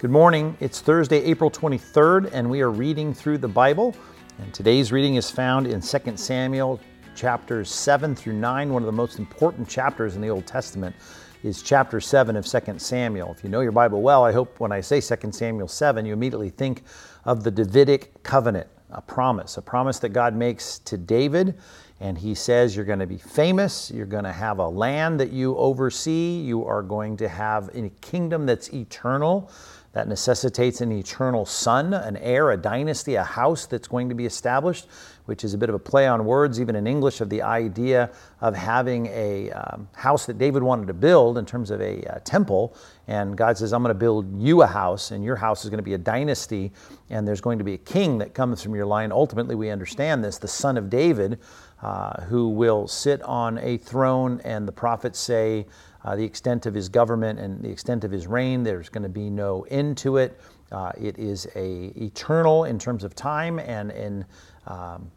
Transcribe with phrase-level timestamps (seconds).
[0.00, 0.56] Good morning.
[0.60, 3.96] It's Thursday, April 23rd, and we are reading through the Bible.
[4.38, 6.78] And today's reading is found in 2 Samuel
[7.16, 8.72] chapters 7 through 9.
[8.72, 10.94] One of the most important chapters in the Old Testament
[11.42, 13.32] is chapter 7 of 2 Samuel.
[13.32, 16.12] If you know your Bible well, I hope when I say 2 Samuel 7, you
[16.12, 16.84] immediately think
[17.24, 21.58] of the Davidic covenant, a promise, a promise that God makes to David
[22.00, 23.90] and he says, You're going to be famous.
[23.90, 26.40] You're going to have a land that you oversee.
[26.40, 29.50] You are going to have a kingdom that's eternal.
[29.98, 34.26] That necessitates an eternal son, an heir, a dynasty, a house that's going to be
[34.26, 34.86] established,
[35.24, 38.08] which is a bit of a play on words, even in English, of the idea
[38.40, 42.20] of having a um, house that David wanted to build in terms of a uh,
[42.20, 42.76] temple.
[43.08, 45.78] And God says, I'm going to build you a house, and your house is going
[45.78, 46.70] to be a dynasty,
[47.10, 49.10] and there's going to be a king that comes from your line.
[49.10, 51.40] Ultimately, we understand this, the son of David,
[51.82, 55.66] uh, who will sit on a throne, and the prophets say,
[56.04, 58.62] uh, the extent of his government and the extent of his reign.
[58.62, 60.40] There's going to be no end to it.
[60.70, 64.24] Uh, it is a eternal in terms of time and in
[64.66, 65.10] um,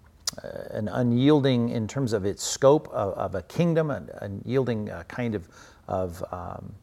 [0.43, 5.03] uh, an unyielding in terms of its scope of, of a kingdom, an unyielding uh,
[5.03, 5.47] kind of
[5.87, 6.73] of um,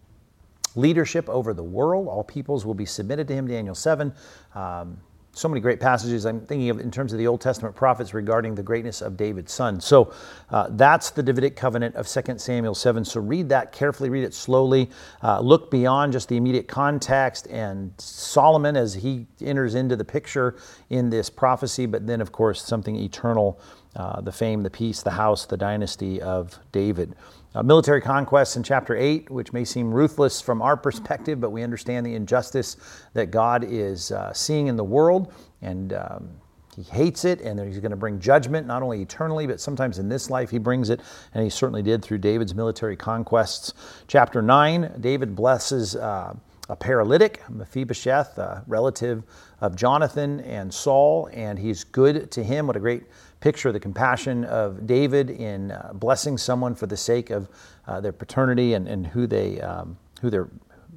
[0.76, 2.08] leadership over the world.
[2.08, 3.46] All peoples will be submitted to him.
[3.46, 4.12] Daniel seven.
[4.54, 4.98] Um,
[5.38, 8.56] so many great passages I'm thinking of in terms of the Old Testament prophets regarding
[8.56, 9.80] the greatness of David's son.
[9.80, 10.12] So
[10.50, 13.04] uh, that's the Davidic covenant of 2 Samuel 7.
[13.04, 14.90] So read that carefully, read it slowly,
[15.22, 20.56] uh, look beyond just the immediate context and Solomon as he enters into the picture
[20.90, 23.60] in this prophecy, but then, of course, something eternal
[23.96, 27.14] uh, the fame, the peace, the house, the dynasty of David.
[27.54, 31.62] Uh, military conquests in chapter 8, which may seem ruthless from our perspective, but we
[31.62, 32.76] understand the injustice
[33.14, 36.28] that God is uh, seeing in the world, and um,
[36.76, 40.08] He hates it, and He's going to bring judgment, not only eternally, but sometimes in
[40.08, 41.00] this life He brings it,
[41.34, 43.72] and He certainly did through David's military conquests.
[44.06, 46.34] Chapter 9, David blesses uh,
[46.68, 49.22] a paralytic, Mephibosheth, a relative
[49.60, 52.66] of Jonathan and Saul, and he's good to him.
[52.66, 53.04] What a great
[53.40, 57.48] picture the compassion of David in uh, blessing someone for the sake of
[57.86, 60.48] uh, their paternity and, and who, they, um, who their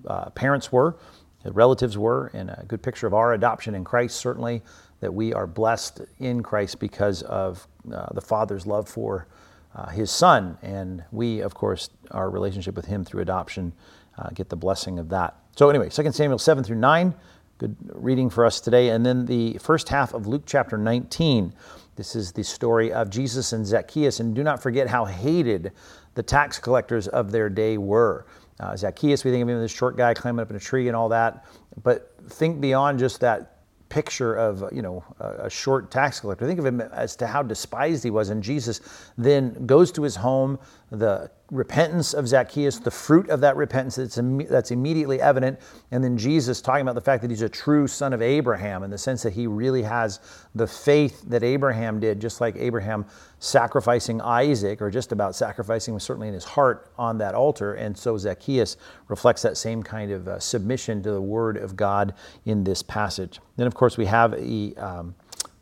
[0.07, 0.97] uh, parents were,
[1.43, 4.61] their relatives were, and a good picture of our adoption in Christ, certainly,
[4.99, 9.27] that we are blessed in Christ because of uh, the Father's love for
[9.75, 10.57] uh, his Son.
[10.61, 13.73] And we, of course, our relationship with him through adoption,
[14.17, 15.35] uh, get the blessing of that.
[15.55, 17.15] So, anyway, 2 Samuel 7 through 9,
[17.57, 18.89] good reading for us today.
[18.89, 21.53] And then the first half of Luke chapter 19.
[22.01, 24.21] This is the story of Jesus and Zacchaeus.
[24.21, 25.71] And do not forget how hated
[26.15, 28.25] the tax collectors of their day were.
[28.59, 30.87] Uh, Zacchaeus, we think of him as this short guy climbing up in a tree
[30.87, 31.45] and all that.
[31.83, 33.59] But think beyond just that
[33.89, 36.47] picture of you know a, short tax collector.
[36.47, 38.81] Think of him as to how despised he was, and Jesus
[39.15, 40.57] then goes to his home.
[40.93, 44.19] The repentance of Zacchaeus, the fruit of that repentance that's,
[44.49, 45.59] that's immediately evident.
[45.91, 48.91] And then Jesus talking about the fact that he's a true son of Abraham in
[48.91, 50.19] the sense that he really has
[50.53, 53.05] the faith that Abraham did, just like Abraham
[53.39, 57.75] sacrificing Isaac, or just about sacrificing, certainly in his heart on that altar.
[57.75, 58.75] And so Zacchaeus
[59.07, 62.13] reflects that same kind of uh, submission to the word of God
[62.43, 63.39] in this passage.
[63.55, 65.15] Then, of course, we have a, um,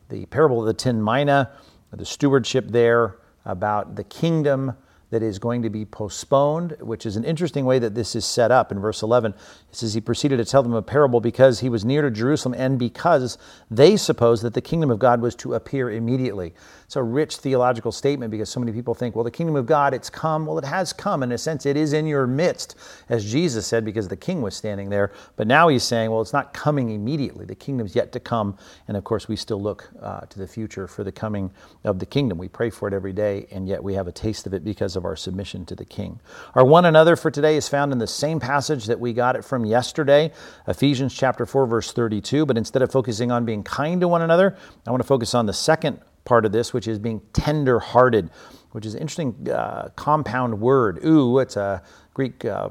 [0.10, 1.52] the parable of the ten mina,
[1.92, 4.74] the stewardship there about the kingdom
[5.10, 8.52] that is going to be postponed, which is an interesting way that this is set
[8.52, 9.34] up in verse 11.
[9.34, 9.38] It
[9.76, 12.78] says, He proceeded to tell them a parable because he was near to Jerusalem and
[12.78, 13.38] because
[13.72, 16.54] they supposed that the kingdom of God was to appear immediately.
[16.86, 19.94] It's a rich theological statement because so many people think, well, the kingdom of God,
[19.94, 20.48] it's come.
[20.48, 21.22] Well, it has come.
[21.22, 22.76] In a sense, it is in your midst,
[23.10, 25.12] as Jesus said, because the king was standing there.
[25.36, 27.46] But now he's saying, well, it's not coming immediately.
[27.46, 28.58] The kingdom's yet to come.
[28.88, 31.52] And of course, we still look uh, to the future for the coming
[31.84, 32.40] of the kingdom.
[32.40, 34.96] We pray for it every day, and yet we have a taste of it because
[34.96, 36.20] of our submission to the king.
[36.56, 39.44] Our one another for today is found in the same passage that we got it
[39.44, 40.32] from yesterday,
[40.68, 42.46] Ephesians chapter 4, verse 32.
[42.46, 45.46] But instead of focusing on being kind to one another, I want to focus on
[45.46, 48.30] the second part of this, which is being tender hearted,
[48.72, 51.00] which is an interesting uh, compound word.
[51.04, 51.82] Eu, it's a
[52.14, 52.70] Greek uh,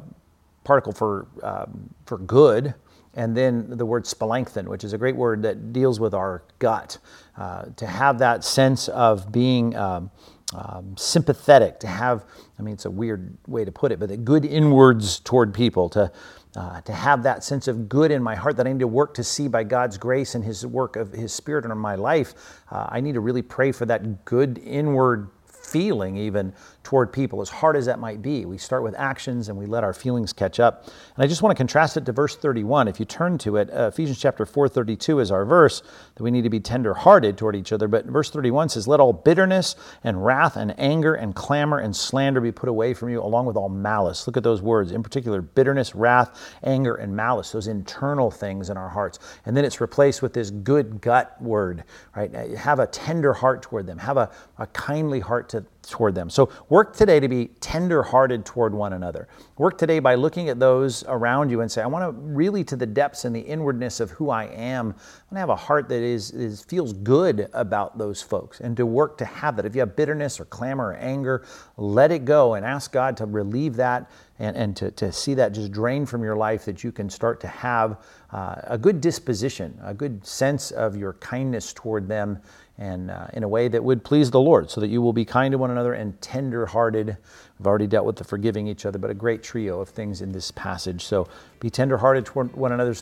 [0.64, 2.74] particle for, um, for good.
[3.14, 6.98] And then the word splanchnizomai, which is a great word that deals with our gut.
[7.36, 10.10] Uh, to have that sense of being um,
[10.54, 12.24] um, sympathetic, to have,
[12.58, 15.88] I mean, it's a weird way to put it, but the good inwards toward people,
[15.90, 16.10] to
[16.56, 19.14] uh, to have that sense of good in my heart that I need to work
[19.14, 22.34] to see by God's grace and His work of His Spirit in my life.
[22.70, 25.28] Uh, I need to really pray for that good inward
[25.70, 28.46] feeling even toward people, as hard as that might be.
[28.46, 30.84] We start with actions and we let our feelings catch up.
[30.86, 32.88] And I just want to contrast it to verse 31.
[32.88, 35.82] If you turn to it, uh, Ephesians chapter 4, 32 is our verse
[36.14, 37.88] that we need to be tender-hearted toward each other.
[37.88, 42.40] But verse 31 says, Let all bitterness and wrath and anger and clamor and slander
[42.40, 44.26] be put away from you, along with all malice.
[44.26, 48.76] Look at those words, in particular, bitterness, wrath, anger, and malice, those internal things in
[48.76, 49.18] our hearts.
[49.44, 51.84] And then it's replaced with this good gut word,
[52.16, 52.32] right?
[52.32, 56.28] Have a tender heart toward them, have a, a kindly heart to said, toward them.
[56.28, 59.28] So work today to be tender-hearted toward one another.
[59.56, 62.76] Work today by looking at those around you and say, I want to really to
[62.76, 64.88] the depths and the inwardness of who I am.
[64.88, 68.76] I want to have a heart that is, is feels good about those folks and
[68.76, 69.64] to work to have that.
[69.64, 71.44] If you have bitterness or clamor or anger,
[71.76, 75.52] let it go and ask God to relieve that and, and to, to see that
[75.52, 77.98] just drain from your life that you can start to have
[78.30, 82.38] uh, a good disposition, a good sense of your kindness toward them
[82.80, 85.24] and uh, in a way that would please the Lord, so that you will be
[85.24, 87.16] kind to one another and tender hearted.
[87.58, 90.32] We've already dealt with the forgiving each other, but a great trio of things in
[90.32, 91.04] this passage.
[91.04, 91.28] So
[91.60, 92.94] be tender hearted toward one another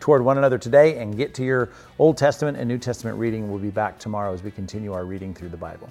[0.00, 3.50] toward one another today and get to your Old Testament and New Testament reading.
[3.50, 5.88] We'll be back tomorrow as we continue our reading through the Bible.